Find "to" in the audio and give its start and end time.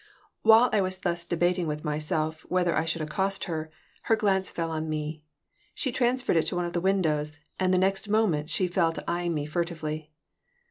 6.47-6.55, 8.93-9.07